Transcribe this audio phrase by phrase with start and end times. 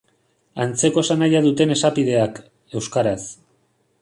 [0.63, 2.41] Antzeko esanahia duten esapideak,
[2.81, 3.21] euskaraz.